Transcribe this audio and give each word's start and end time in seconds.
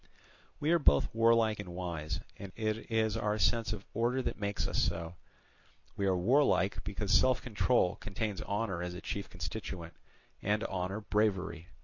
We 0.59 0.71
are 0.71 0.79
both 0.79 1.13
warlike 1.13 1.59
and 1.59 1.75
wise, 1.75 2.21
and 2.35 2.51
it 2.55 2.89
is 2.89 3.15
our 3.15 3.37
sense 3.37 3.71
of 3.71 3.85
order 3.93 4.23
that 4.23 4.39
makes 4.39 4.67
us 4.67 4.81
so. 4.81 5.13
We 5.95 6.07
are 6.07 6.17
warlike, 6.17 6.83
because 6.83 7.11
self 7.11 7.39
control 7.39 7.97
contains 7.97 8.41
honour 8.41 8.81
as 8.81 8.95
a 8.95 9.01
chief 9.01 9.29
constituent, 9.29 9.93
and 10.41 10.63
honour 10.63 11.01
bravery. 11.01 11.67